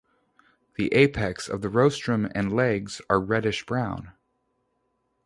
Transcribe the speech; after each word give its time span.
The 0.77 0.91
apex 0.95 1.47
of 1.47 1.61
the 1.61 1.69
rostrum 1.69 2.27
and 2.33 2.51
legs 2.51 3.01
are 3.07 3.19
reddish 3.21 3.67
brown. 3.67 4.13